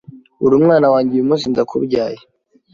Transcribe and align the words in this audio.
‘Uri 0.43 0.53
Umwana 0.59 0.87
wanjye, 0.93 1.11
uyu 1.13 1.27
munsi 1.29 1.45
ndakubyaye. 1.51 2.19